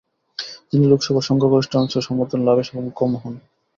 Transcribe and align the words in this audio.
তিনি 0.69 0.85
লোকসভার 0.87 1.27
সংখ্যাগরিষ্ঠ 1.29 1.71
অংশের 1.77 2.05
সমর্থন 2.07 2.39
লাভে 2.43 2.63
সক্ষম 2.63 3.11
হন। 3.15 3.33